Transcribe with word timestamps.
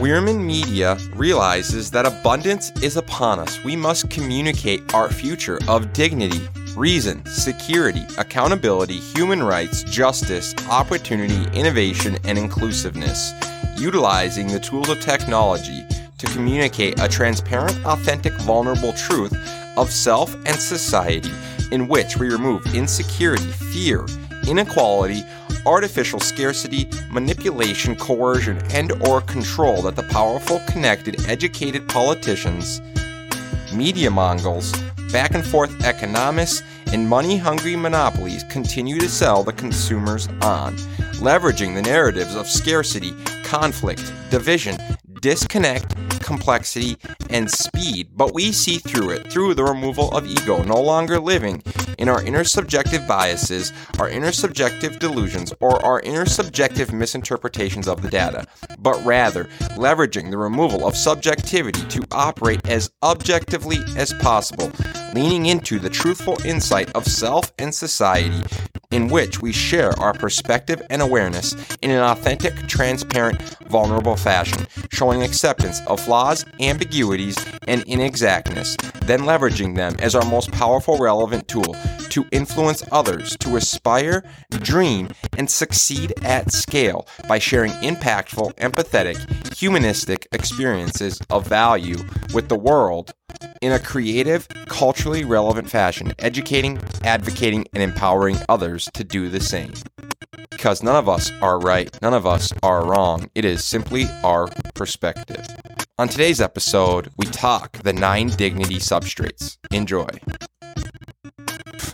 Wierman 0.00 0.42
Media 0.42 0.96
realizes 1.14 1.90
that 1.90 2.06
abundance 2.06 2.70
is 2.82 2.96
upon 2.96 3.38
us. 3.38 3.62
We 3.62 3.76
must 3.76 4.08
communicate 4.08 4.94
our 4.94 5.10
future 5.10 5.58
of 5.68 5.92
dignity, 5.92 6.48
reason, 6.74 7.22
security, 7.26 8.06
accountability, 8.16 8.94
human 8.94 9.42
rights, 9.42 9.82
justice, 9.82 10.54
opportunity, 10.70 11.44
innovation, 11.54 12.16
and 12.24 12.38
inclusiveness, 12.38 13.32
utilizing 13.76 14.46
the 14.46 14.58
tools 14.58 14.88
of 14.88 15.00
technology 15.00 15.84
to 16.16 16.26
communicate 16.28 16.98
a 16.98 17.06
transparent, 17.06 17.78
authentic, 17.84 18.32
vulnerable 18.40 18.94
truth 18.94 19.36
of 19.76 19.90
self 19.90 20.34
and 20.46 20.56
society 20.56 21.30
in 21.72 21.88
which 21.88 22.16
we 22.16 22.30
remove 22.30 22.74
insecurity, 22.74 23.44
fear, 23.44 24.06
inequality, 24.48 25.22
artificial 25.66 26.20
scarcity, 26.20 26.88
manipulation, 27.10 27.94
coercion, 27.96 28.58
and 28.72 28.92
or 29.06 29.20
control 29.20 29.82
that 29.82 29.96
the 29.96 30.02
powerful, 30.04 30.60
connected, 30.68 31.28
educated 31.28 31.88
politicians, 31.88 32.80
media 33.72 34.10
mongols, 34.10 34.72
back 35.12 35.34
and 35.34 35.44
forth 35.44 35.72
economists, 35.84 36.62
and 36.92 37.08
money 37.08 37.36
hungry 37.36 37.76
monopolies 37.76 38.44
continue 38.44 38.98
to 38.98 39.08
sell 39.08 39.42
the 39.44 39.52
consumers 39.52 40.28
on, 40.42 40.76
leveraging 41.18 41.74
the 41.74 41.82
narratives 41.82 42.34
of 42.34 42.48
scarcity, 42.48 43.12
conflict, 43.44 44.12
division, 44.30 44.76
disconnect, 45.20 45.94
complexity, 46.30 46.96
and 47.28 47.50
speed, 47.50 48.10
but 48.14 48.32
we 48.32 48.52
see 48.52 48.78
through 48.78 49.10
it 49.10 49.32
through 49.32 49.52
the 49.52 49.64
removal 49.64 50.12
of 50.12 50.24
ego, 50.24 50.62
no 50.62 50.80
longer 50.80 51.18
living 51.18 51.60
in 51.98 52.08
our 52.08 52.22
inner 52.22 52.44
subjective 52.44 53.04
biases, 53.08 53.72
our 53.98 54.08
inner 54.08 54.30
subjective 54.30 55.00
delusions, 55.00 55.52
or 55.58 55.84
our 55.84 55.98
inner 56.02 56.24
subjective 56.24 56.92
misinterpretations 56.92 57.88
of 57.88 58.00
the 58.00 58.08
data, 58.08 58.46
but 58.78 59.04
rather 59.04 59.46
leveraging 59.74 60.30
the 60.30 60.38
removal 60.38 60.86
of 60.86 60.96
subjectivity 60.96 61.84
to 61.88 62.06
operate 62.12 62.64
as 62.68 62.92
objectively 63.02 63.78
as 63.96 64.12
possible, 64.14 64.70
leaning 65.12 65.46
into 65.46 65.80
the 65.80 65.90
truthful 65.90 66.38
insight 66.44 66.88
of 66.94 67.04
self 67.04 67.52
and 67.58 67.74
society 67.74 68.44
in 68.90 69.08
which 69.08 69.40
we 69.40 69.52
share 69.52 69.98
our 70.00 70.12
perspective 70.12 70.82
and 70.90 71.00
awareness 71.00 71.54
in 71.82 71.90
an 71.90 72.02
authentic, 72.02 72.54
transparent, 72.66 73.40
vulnerable 73.68 74.16
fashion, 74.16 74.66
showing 75.00 75.22
acceptance 75.22 75.80
of 75.86 75.98
flaws, 75.98 76.44
ambiguities, 76.60 77.34
and 77.66 77.82
inexactness, 77.86 78.76
then 79.06 79.20
leveraging 79.20 79.74
them 79.74 79.96
as 79.98 80.14
our 80.14 80.26
most 80.26 80.52
powerful 80.52 80.98
relevant 80.98 81.48
tool 81.48 81.74
to 82.10 82.26
influence 82.32 82.84
others 82.92 83.34
to 83.38 83.56
aspire, 83.56 84.22
dream, 84.50 85.08
and 85.38 85.48
succeed 85.48 86.12
at 86.20 86.52
scale 86.52 87.08
by 87.26 87.38
sharing 87.38 87.72
impactful, 87.80 88.54
empathetic, 88.56 89.16
humanistic 89.56 90.28
experiences 90.32 91.18
of 91.30 91.46
value 91.46 91.96
with 92.34 92.50
the 92.50 92.58
world 92.58 93.14
in 93.62 93.72
a 93.72 93.78
creative, 93.78 94.46
culturally 94.66 95.24
relevant 95.24 95.70
fashion, 95.70 96.12
educating, 96.18 96.78
advocating, 97.04 97.64
and 97.72 97.82
empowering 97.82 98.36
others 98.50 98.90
to 98.92 99.02
do 99.02 99.30
the 99.30 99.40
same. 99.40 99.72
Because 100.50 100.82
none 100.82 100.96
of 100.96 101.08
us 101.08 101.30
are 101.40 101.58
right, 101.58 101.96
none 102.02 102.12
of 102.12 102.26
us 102.26 102.52
are 102.62 102.84
wrong. 102.84 103.30
It 103.34 103.44
is 103.44 103.64
simply 103.64 104.06
our 104.24 104.48
perspective. 104.74 105.46
On 105.98 106.08
today's 106.08 106.40
episode, 106.40 107.10
we 107.16 107.26
talk 107.26 107.78
the 107.78 107.92
nine 107.92 108.28
dignity 108.28 108.76
substrates. 108.76 109.58
Enjoy. 109.70 110.08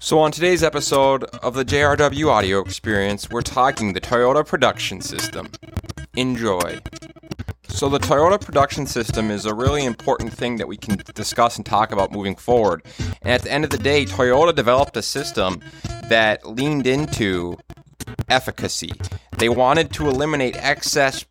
So, 0.00 0.18
on 0.18 0.32
today's 0.32 0.62
episode 0.62 1.24
of 1.42 1.54
the 1.54 1.64
JRW 1.64 2.28
audio 2.28 2.60
experience, 2.60 3.30
we're 3.30 3.40
talking 3.40 3.92
the 3.92 4.00
Toyota 4.00 4.46
production 4.46 5.00
system. 5.00 5.48
Enjoy. 6.14 6.80
So, 7.68 7.88
the 7.88 8.00
Toyota 8.00 8.40
production 8.40 8.86
system 8.86 9.30
is 9.30 9.46
a 9.46 9.54
really 9.54 9.84
important 9.84 10.32
thing 10.32 10.56
that 10.56 10.68
we 10.68 10.76
can 10.76 10.98
discuss 11.14 11.56
and 11.56 11.64
talk 11.64 11.90
about 11.90 12.12
moving 12.12 12.36
forward. 12.36 12.84
And 13.22 13.32
at 13.32 13.42
the 13.42 13.50
end 13.50 13.64
of 13.64 13.70
the 13.70 13.78
day, 13.78 14.04
Toyota 14.04 14.54
developed 14.54 14.96
a 14.96 15.02
system 15.02 15.60
that 16.08 16.46
leaned 16.46 16.86
into 16.86 17.56
efficacy. 18.32 18.92
They 19.36 19.48
wanted 19.48 19.92
to 19.92 20.08
eliminate 20.08 20.56
excess 20.56 21.24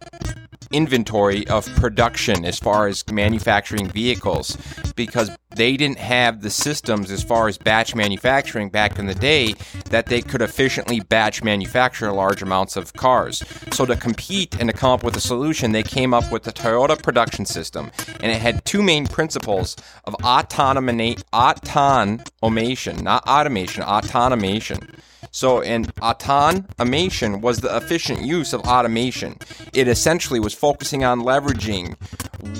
inventory 0.71 1.45
of 1.47 1.65
production 1.75 2.45
as 2.45 2.57
far 2.57 2.87
as 2.87 3.03
manufacturing 3.11 3.89
vehicles 3.89 4.57
because 4.95 5.29
they 5.55 5.75
didn't 5.75 5.97
have 5.97 6.41
the 6.41 6.49
systems 6.49 7.11
as 7.11 7.23
far 7.23 7.49
as 7.49 7.57
batch 7.57 7.93
manufacturing 7.93 8.69
back 8.69 8.97
in 8.97 9.05
the 9.05 9.15
day 9.15 9.53
that 9.89 10.05
they 10.05 10.21
could 10.21 10.41
efficiently 10.41 11.01
batch 11.01 11.43
manufacture 11.43 12.09
large 12.11 12.41
amounts 12.41 12.77
of 12.77 12.93
cars. 12.93 13.43
So 13.73 13.85
to 13.85 13.97
compete 13.97 14.57
and 14.59 14.69
to 14.69 14.75
come 14.75 14.91
up 14.91 15.03
with 15.03 15.17
a 15.17 15.21
solution, 15.21 15.73
they 15.73 15.83
came 15.83 16.13
up 16.13 16.31
with 16.31 16.43
the 16.43 16.53
Toyota 16.53 17.01
production 17.01 17.45
system, 17.45 17.91
and 18.21 18.31
it 18.31 18.39
had 18.39 18.63
two 18.63 18.81
main 18.81 19.07
principles 19.07 19.75
of 20.05 20.13
autonomation, 20.19 21.21
not 23.01 23.27
automation, 23.27 23.83
autonomation. 23.83 24.89
So, 25.31 25.61
an 25.61 25.87
automation 26.01 27.39
was 27.41 27.61
the 27.61 27.75
efficient 27.75 28.21
use 28.21 28.51
of 28.53 28.61
automation. 28.61 29.37
It 29.73 29.87
essentially 29.87 30.39
was 30.39 30.53
focusing 30.53 31.05
on 31.05 31.21
leveraging 31.21 31.95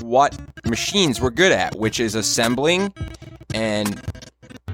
what 0.01 0.37
machines 0.65 1.19
were 1.19 1.31
good 1.31 1.51
at, 1.51 1.75
which 1.75 1.99
is 1.99 2.15
assembling 2.15 2.93
and 3.53 4.01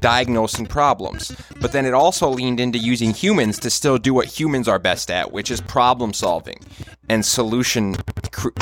diagnosing 0.00 0.66
problems. 0.66 1.32
But 1.60 1.72
then 1.72 1.84
it 1.86 1.92
also 1.92 2.28
leaned 2.28 2.60
into 2.60 2.78
using 2.78 3.12
humans 3.12 3.58
to 3.60 3.70
still 3.70 3.98
do 3.98 4.14
what 4.14 4.26
humans 4.26 4.68
are 4.68 4.78
best 4.78 5.10
at, 5.10 5.32
which 5.32 5.50
is 5.50 5.60
problem 5.60 6.12
solving 6.12 6.60
and 7.08 7.24
solution 7.24 7.96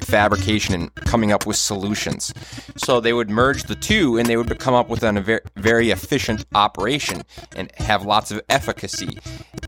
fabrication 0.00 0.74
and 0.74 0.94
coming 0.94 1.32
up 1.32 1.46
with 1.46 1.56
solutions. 1.56 2.32
So 2.76 3.00
they 3.00 3.12
would 3.12 3.30
merge 3.30 3.64
the 3.64 3.74
two 3.74 4.16
and 4.18 4.26
they 4.26 4.36
would 4.36 4.58
come 4.58 4.74
up 4.74 4.88
with 4.88 5.02
a 5.02 5.12
very, 5.20 5.40
very 5.56 5.90
efficient 5.90 6.44
operation 6.54 7.22
and 7.54 7.70
have 7.76 8.04
lots 8.04 8.30
of 8.30 8.40
efficacy. 8.48 9.18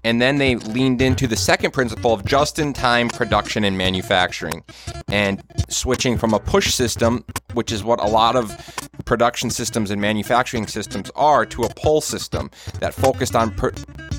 And 0.05 0.23
then 0.23 0.39
they 0.39 0.57
leaned 0.57 1.03
into 1.03 1.27
the 1.27 1.37
second 1.37 1.73
principle 1.73 2.13
of 2.13 2.25
just 2.25 2.59
in 2.59 2.73
time 2.73 3.09
production 3.09 3.65
and 3.65 3.77
manufacturing 3.77 4.63
and 5.09 5.43
switching 5.69 6.17
from 6.17 6.35
a 6.35 6.39
push 6.39 6.73
system, 6.73 7.25
which 7.55 7.73
is 7.73 7.83
what 7.83 8.01
a 8.01 8.07
lot 8.07 8.37
of 8.37 8.57
production 9.05 9.51
systems 9.51 9.91
and 9.91 10.01
manufacturing 10.01 10.67
systems 10.67 11.11
are, 11.17 11.47
to 11.47 11.63
a 11.63 11.69
pull 11.75 12.01
system 12.01 12.51
that 12.81 12.95
focused 12.95 13.35
on 13.35 13.51
per- 13.55 13.73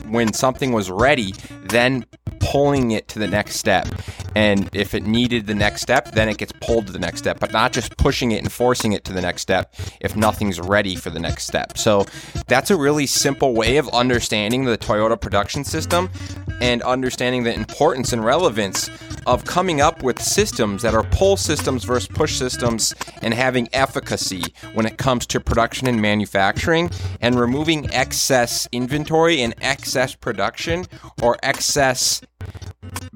when 0.07 0.33
something 0.33 0.71
was 0.71 0.89
ready, 0.89 1.33
then 1.65 2.05
pulling 2.39 2.91
it 2.91 3.07
to 3.07 3.19
the 3.19 3.27
next 3.27 3.57
step. 3.57 3.87
And 4.39 4.69
if 4.71 4.93
it 4.93 5.05
needed 5.05 5.47
the 5.47 5.53
next 5.53 5.81
step, 5.81 6.13
then 6.13 6.29
it 6.29 6.37
gets 6.37 6.53
pulled 6.61 6.87
to 6.87 6.93
the 6.93 6.99
next 6.99 7.19
step, 7.19 7.41
but 7.41 7.51
not 7.51 7.73
just 7.73 7.97
pushing 7.97 8.31
it 8.31 8.41
and 8.41 8.49
forcing 8.49 8.93
it 8.93 9.03
to 9.03 9.11
the 9.11 9.19
next 9.19 9.41
step 9.41 9.75
if 9.99 10.15
nothing's 10.15 10.61
ready 10.61 10.95
for 10.95 11.09
the 11.09 11.19
next 11.19 11.45
step. 11.45 11.77
So 11.77 12.05
that's 12.47 12.71
a 12.71 12.77
really 12.77 13.05
simple 13.05 13.53
way 13.53 13.75
of 13.75 13.89
understanding 13.89 14.63
the 14.63 14.77
Toyota 14.77 15.19
production 15.19 15.65
system 15.65 16.09
and 16.61 16.81
understanding 16.83 17.43
the 17.43 17.53
importance 17.53 18.13
and 18.13 18.23
relevance 18.23 18.89
of 19.27 19.43
coming 19.43 19.81
up 19.81 20.03
with 20.03 20.21
systems 20.21 20.83
that 20.83 20.93
are 20.95 21.03
pull 21.11 21.35
systems 21.35 21.83
versus 21.83 22.07
push 22.07 22.37
systems 22.37 22.95
and 23.21 23.33
having 23.33 23.67
efficacy 23.73 24.41
when 24.73 24.85
it 24.85 24.97
comes 24.97 25.25
to 25.25 25.41
production 25.41 25.85
and 25.85 26.01
manufacturing 26.01 26.89
and 27.19 27.37
removing 27.37 27.93
excess 27.93 28.69
inventory 28.71 29.41
and 29.41 29.53
excess 29.59 30.15
production 30.15 30.85
or 31.21 31.37
excess 31.43 32.21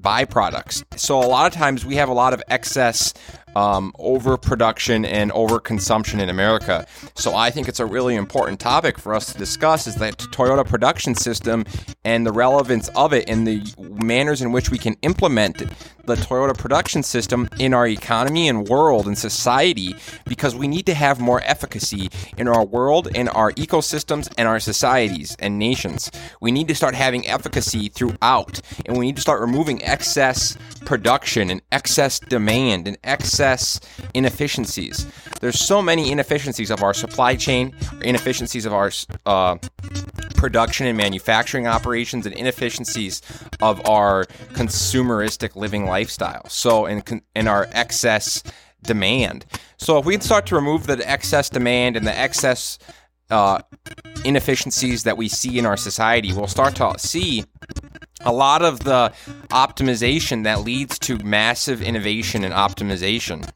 byproducts. 0.03 0.83
So 0.97 1.19
a 1.19 1.25
lot 1.25 1.47
of 1.47 1.53
times 1.53 1.85
we 1.85 1.95
have 1.95 2.09
a 2.09 2.13
lot 2.13 2.33
of 2.33 2.43
excess 2.49 3.13
um, 3.55 3.93
overproduction 3.99 5.05
and 5.05 5.31
overconsumption 5.31 6.19
in 6.19 6.29
America. 6.29 6.85
So 7.15 7.35
I 7.35 7.49
think 7.49 7.67
it's 7.67 7.79
a 7.79 7.85
really 7.85 8.15
important 8.15 8.59
topic 8.59 8.97
for 8.97 9.13
us 9.13 9.31
to 9.31 9.37
discuss 9.37 9.87
is 9.87 9.95
that 9.95 10.17
Toyota 10.17 10.65
production 10.65 11.15
system 11.15 11.65
and 12.03 12.25
the 12.25 12.31
relevance 12.31 12.89
of 12.89 13.13
it 13.13 13.29
and 13.29 13.47
the 13.47 13.63
manners 13.77 14.41
in 14.41 14.51
which 14.51 14.69
we 14.69 14.77
can 14.77 14.95
implement 15.01 15.63
the 16.05 16.15
Toyota 16.15 16.57
production 16.57 17.01
system 17.01 17.47
in 17.59 17.73
our 17.73 17.87
economy 17.87 18.49
and 18.49 18.67
world 18.67 19.07
and 19.07 19.17
society 19.17 19.95
because 20.25 20.53
we 20.53 20.67
need 20.67 20.85
to 20.85 20.93
have 20.93 21.19
more 21.19 21.41
efficacy 21.45 22.09
in 22.37 22.47
our 22.47 22.65
world, 22.65 23.07
in 23.15 23.29
our 23.29 23.53
ecosystems, 23.53 24.31
and 24.37 24.47
our 24.47 24.59
societies 24.59 25.37
and 25.39 25.57
nations. 25.57 26.11
We 26.41 26.51
need 26.51 26.67
to 26.67 26.75
start 26.75 26.93
having 26.93 27.25
efficacy 27.27 27.87
throughout, 27.87 28.59
and 28.85 28.97
we 28.97 29.05
need 29.05 29.15
to 29.15 29.21
start 29.21 29.39
removing 29.39 29.81
excess 29.83 30.57
production 30.85 31.49
and 31.49 31.61
excess 31.71 32.19
demand 32.19 32.87
and 32.87 32.97
excess 33.03 33.79
inefficiencies. 34.13 35.05
There's 35.41 35.59
so 35.59 35.81
many 35.81 36.11
inefficiencies 36.11 36.69
of 36.71 36.83
our 36.83 36.93
supply 36.93 37.35
chain, 37.35 37.75
inefficiencies 38.01 38.65
of 38.65 38.73
our 38.73 38.91
uh, 39.25 39.57
production 40.35 40.87
and 40.87 40.97
manufacturing 40.97 41.67
operations, 41.67 42.25
and 42.25 42.35
inefficiencies 42.35 43.21
of 43.61 43.87
our 43.87 44.25
consumeristic 44.53 45.55
living 45.55 45.85
lifestyle. 45.85 46.47
So, 46.49 46.85
in, 46.85 47.03
in 47.35 47.47
our 47.47 47.67
excess 47.71 48.43
demand. 48.81 49.45
So, 49.77 49.97
if 49.97 50.05
we 50.05 50.19
start 50.19 50.45
to 50.47 50.55
remove 50.55 50.87
the 50.87 51.09
excess 51.09 51.49
demand 51.49 51.95
and 51.95 52.05
the 52.05 52.17
excess 52.17 52.77
uh, 53.29 53.61
inefficiencies 54.25 55.03
that 55.03 55.17
we 55.17 55.27
see 55.27 55.57
in 55.57 55.65
our 55.65 55.77
society, 55.77 56.33
we'll 56.33 56.47
start 56.47 56.75
to 56.75 56.93
see 56.97 57.45
a 58.25 58.31
lot 58.31 58.61
of 58.61 58.81
the 58.81 59.11
optimization 59.49 60.43
that 60.43 60.61
leads 60.61 60.97
to 60.99 61.17
massive 61.19 61.81
innovation 61.81 62.43
and 62.43 62.53
optimization. 62.53 63.47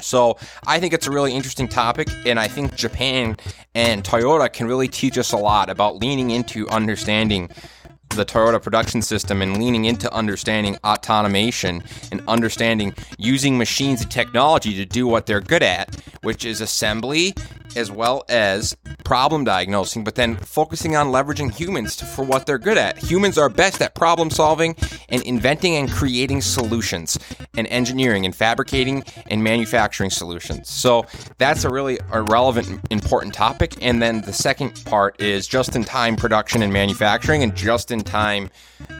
So 0.00 0.38
I 0.66 0.78
think 0.78 0.92
it's 0.92 1.06
a 1.06 1.10
really 1.10 1.32
interesting 1.32 1.68
topic, 1.68 2.08
and 2.26 2.38
I 2.38 2.48
think 2.48 2.74
Japan 2.76 3.36
and 3.74 4.04
Toyota 4.04 4.52
can 4.52 4.66
really 4.66 4.88
teach 4.88 5.18
us 5.18 5.32
a 5.32 5.36
lot 5.36 5.70
about 5.70 5.96
leaning 5.96 6.30
into 6.30 6.68
understanding 6.68 7.50
the 8.10 8.24
Toyota 8.24 8.62
production 8.62 9.02
system 9.02 9.42
and 9.42 9.58
leaning 9.58 9.84
into 9.84 10.12
understanding 10.12 10.76
automation 10.84 11.82
and 12.12 12.22
understanding 12.28 12.94
using 13.18 13.58
machines 13.58 14.02
and 14.02 14.10
technology 14.10 14.74
to 14.76 14.84
do 14.84 15.06
what 15.06 15.26
they're 15.26 15.40
good 15.40 15.62
at, 15.62 15.94
which 16.22 16.44
is 16.44 16.60
assembly 16.60 17.34
as 17.76 17.90
well 17.90 18.24
as 18.28 18.76
problem 19.04 19.44
diagnosing, 19.44 20.02
but 20.02 20.14
then 20.14 20.36
focusing 20.36 20.96
on 20.96 21.08
leveraging 21.08 21.52
humans 21.52 22.00
for 22.14 22.24
what 22.24 22.46
they're 22.46 22.58
good 22.58 22.78
at. 22.78 22.98
Humans 22.98 23.38
are 23.38 23.48
best 23.48 23.80
at 23.80 23.94
problem 23.94 24.30
solving 24.30 24.74
and 25.08 25.22
inventing 25.22 25.76
and 25.76 25.90
creating 25.90 26.40
solutions 26.40 27.18
and 27.56 27.66
engineering 27.68 28.24
and 28.24 28.34
fabricating 28.34 29.04
and 29.28 29.44
manufacturing 29.44 30.10
solutions. 30.10 30.68
So 30.68 31.06
that's 31.38 31.64
a 31.64 31.70
really 31.70 31.98
relevant, 32.12 32.80
important 32.90 33.34
topic. 33.34 33.76
And 33.80 34.02
then 34.02 34.22
the 34.22 34.32
second 34.32 34.82
part 34.84 35.20
is 35.20 35.46
just 35.46 35.76
in 35.76 35.84
time 35.84 36.16
production 36.16 36.62
and 36.62 36.72
manufacturing 36.72 37.42
and 37.42 37.54
just 37.54 37.90
in 37.90 38.00
time 38.00 38.50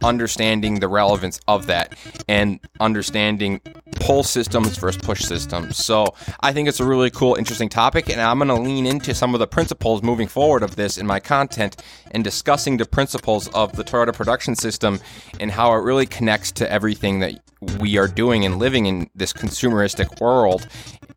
understanding 0.02 0.80
the 0.80 0.88
relevance 0.88 1.40
of 1.48 1.66
that 1.66 1.94
and 2.28 2.60
understanding 2.80 3.60
pull 4.00 4.22
systems 4.22 4.76
versus 4.76 5.00
push 5.02 5.22
systems. 5.22 5.76
So 5.76 6.14
I 6.40 6.52
think 6.52 6.68
it's 6.68 6.80
a 6.80 6.84
really 6.84 7.10
cool, 7.10 7.34
interesting 7.34 7.68
topic, 7.68 8.08
and 8.08 8.20
I'm 8.20 8.38
going 8.38 8.48
to 8.48 8.65
lean 8.66 8.84
into 8.84 9.14
some 9.14 9.32
of 9.32 9.38
the 9.38 9.46
principles 9.46 10.02
moving 10.02 10.26
forward 10.26 10.62
of 10.64 10.74
this 10.74 10.98
in 10.98 11.06
my 11.06 11.20
content 11.20 11.82
and 12.10 12.24
discussing 12.24 12.76
the 12.76 12.84
principles 12.84 13.46
of 13.54 13.76
the 13.76 13.84
Toyota 13.84 14.12
production 14.12 14.56
system 14.56 14.98
and 15.38 15.52
how 15.52 15.72
it 15.72 15.78
really 15.78 16.04
connects 16.04 16.50
to 16.52 16.70
everything 16.70 17.20
that 17.20 17.40
we 17.78 17.96
are 17.96 18.08
doing 18.08 18.44
and 18.44 18.58
living 18.58 18.86
in 18.86 19.08
this 19.14 19.32
consumeristic 19.32 20.20
world. 20.20 20.66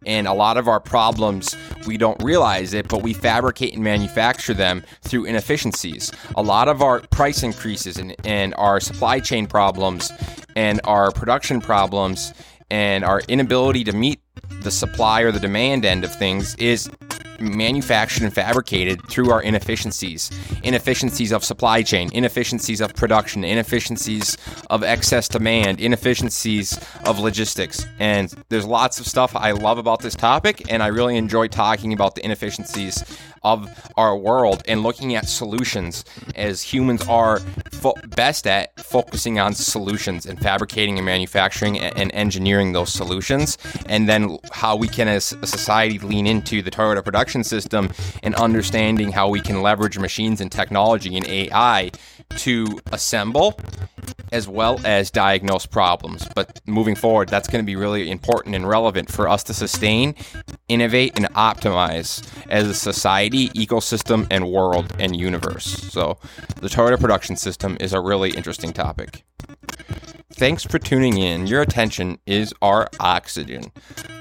And 0.06 0.28
a 0.28 0.34
lot 0.34 0.58
of 0.58 0.68
our 0.68 0.80
problems, 0.80 1.56
we 1.88 1.98
don't 1.98 2.22
realize 2.24 2.74
it, 2.74 2.88
but 2.88 3.02
we 3.02 3.14
fabricate 3.14 3.74
and 3.74 3.84
manufacture 3.84 4.54
them 4.54 4.84
through 5.02 5.26
inefficiencies. 5.26 6.12
A 6.36 6.42
lot 6.42 6.68
of 6.70 6.82
our 6.82 7.02
price 7.08 7.42
increases 7.42 7.98
and, 7.98 8.16
and 8.26 8.54
our 8.56 8.80
supply 8.80 9.20
chain 9.20 9.48
problems 9.48 10.12
and 10.56 10.80
our 10.84 11.12
production 11.12 11.60
problems 11.60 12.34
and 12.72 13.04
our 13.04 13.22
inability 13.28 13.84
to 13.84 13.94
meet 13.94 14.22
the 14.62 14.72
supply 14.72 15.22
or 15.22 15.32
the 15.32 15.40
demand 15.40 15.86
end 15.86 16.04
of 16.04 16.14
things 16.14 16.56
is 16.56 16.90
manufactured 17.42 18.24
and 18.24 18.34
fabricated 18.34 19.02
through 19.08 19.32
our 19.32 19.42
inefficiencies 19.42 20.30
inefficiencies 20.64 21.32
of 21.32 21.44
supply 21.44 21.82
chain, 21.82 22.10
inefficiencies 22.14 22.82
of 22.82 22.94
production, 22.94 23.44
inefficiencies 23.44 24.38
of 24.70 24.84
excess 24.84 25.28
demand, 25.28 25.80
inefficiencies 25.80 26.78
of 27.06 27.20
logistics. 27.20 27.86
And 28.00 28.34
there's 28.50 28.66
lots 28.66 29.00
of 29.00 29.08
stuff 29.08 29.36
I 29.36 29.52
love 29.52 29.78
about 29.78 30.02
this 30.02 30.16
topic, 30.16 30.72
and 30.72 30.84
I 30.84 30.88
really 30.88 31.18
enjoy 31.18 31.48
talking 31.48 31.94
about 31.94 32.16
the 32.16 32.26
inefficiencies 32.26 33.04
of 33.44 33.70
our 33.96 34.18
world 34.18 34.64
and 34.68 34.84
looking 34.84 35.16
at 35.16 35.30
solutions 35.30 36.04
as 36.36 36.62
humans 36.62 37.08
are 37.08 37.40
fo- 37.80 37.96
best 38.16 38.46
at 38.46 38.78
focusing 38.80 39.40
on 39.40 39.54
solutions 39.54 40.26
and 40.26 40.40
fabricating 40.40 40.98
and 40.98 41.06
manufacturing 41.06 41.80
and, 41.80 41.98
and 41.98 42.12
engineering 42.14 42.74
those 42.74 42.92
solutions 42.92 43.58
and 43.86 44.08
then 44.08 44.38
how 44.52 44.76
we 44.76 44.88
can 44.88 45.08
as 45.08 45.34
a 45.42 45.48
society 45.48 46.00
lean 46.00 46.28
into 46.28 46.62
the 46.62 46.72
Toyota 46.72 47.04
production 47.04 47.44
system 47.44 47.92
and 48.24 48.36
understanding 48.36 49.12
how 49.12 49.30
we 49.30 49.40
can 49.40 49.62
leverage 49.62 49.98
machines 49.98 50.42
and 50.42 50.52
technology 50.52 51.16
and 51.16 51.26
AI 51.28 51.92
to 52.38 52.80
assemble 52.92 53.60
as 54.32 54.48
well 54.48 54.80
as 54.86 55.12
diagnose 55.12 55.66
problems. 55.66 56.28
But 56.36 56.62
moving 56.66 56.96
forward, 56.96 57.30
that's 57.30 57.48
going 57.48 57.64
to 57.64 57.66
be 57.66 57.76
really 57.76 58.10
important 58.10 58.56
and 58.56 58.68
relevant 58.68 59.12
for 59.12 59.28
us 59.28 59.44
to 59.44 59.54
sustain, 59.54 60.16
innovate, 60.68 61.18
and 61.18 61.28
optimize 61.34 62.28
as 62.50 62.68
a 62.68 62.74
society, 62.74 63.50
ecosystem, 63.50 64.28
and 64.30 64.52
world 64.52 64.96
and 65.00 65.16
universe. 65.16 65.66
So, 65.66 66.18
the 66.58 66.68
Toyota 66.68 67.00
production 67.00 67.36
system 67.36 67.78
is 67.80 67.94
a 67.94 68.00
really 68.00 68.32
interesting 68.32 68.74
topic. 68.74 69.24
Thanks 70.34 70.64
for 70.64 70.80
tuning 70.80 71.18
in. 71.18 71.48
Your 71.48 71.62
attention 71.62 72.20
is 72.26 72.54
our 72.62 72.88
oxygen. 73.00 73.72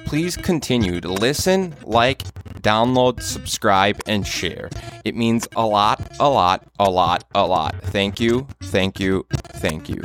Please 0.07 0.37
continue 0.37 1.01
to 1.01 1.09
listen, 1.09 1.75
like, 1.85 2.23
download, 2.63 3.23
subscribe, 3.23 4.01
and 4.07 4.27
share. 4.27 4.71
It 5.05 5.15
means 5.15 5.47
a 5.55 5.67
lot, 5.67 6.01
a 6.19 6.29
lot, 6.29 6.67
a 6.79 6.91
lot, 6.91 7.25
a 7.35 7.47
lot. 7.47 7.77
Thank 7.83 8.21
you, 8.21 8.49
thank 8.63 8.99
you, 8.99 9.27
thank 9.31 9.89
you. 9.89 10.03